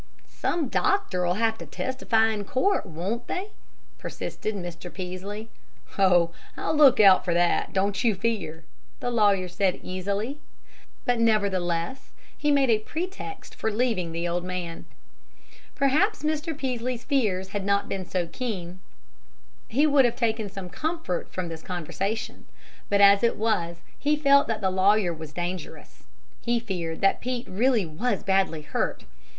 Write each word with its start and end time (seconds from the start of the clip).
"Some 0.25 0.67
doctor'll 0.67 1.35
have 1.35 1.59
to 1.59 1.67
testify 1.67 2.35
to 2.35 2.43
court, 2.43 2.87
won't 2.87 3.27
they?" 3.27 3.49
persisted 3.99 4.55
Mr. 4.55 4.91
Peaslee. 4.91 5.49
"Oh, 5.95 6.31
I'll 6.57 6.73
look 6.75 6.99
out 6.99 7.23
for 7.23 7.35
that, 7.35 7.71
don't 7.71 8.03
you 8.03 8.15
fear!" 8.15 8.63
the 8.99 9.11
lawyer 9.11 9.47
said 9.47 9.79
easily; 9.83 10.39
but 11.05 11.19
nevertheless 11.19 12.13
he 12.35 12.49
made 12.49 12.71
a 12.71 12.79
pretext 12.79 13.53
for 13.53 13.69
leaving 13.71 14.11
the 14.11 14.27
old 14.27 14.43
man. 14.43 14.85
Perhaps 15.75 16.23
had 16.23 16.31
Mr. 16.31 16.57
Peaslee's 16.57 17.03
fears 17.03 17.53
not 17.53 17.87
been 17.87 18.05
so 18.07 18.25
keen, 18.25 18.79
he 19.67 19.85
would 19.85 20.05
have 20.05 20.15
taken 20.15 20.49
some 20.49 20.71
comfort 20.71 21.31
from 21.31 21.47
this 21.47 21.61
conversation; 21.61 22.47
but 22.89 23.01
as 23.01 23.21
it 23.21 23.37
was 23.37 23.81
he 23.99 24.15
felt 24.15 24.47
that 24.47 24.61
the 24.61 24.71
lawyer 24.71 25.13
was 25.13 25.31
dangerous; 25.31 26.05
he 26.41 26.59
feared 26.59 27.01
that 27.01 27.21
Pete 27.21 27.47
really 27.47 27.85
was 27.85 28.23
badly 28.23 28.63
hurt. 28.63 29.05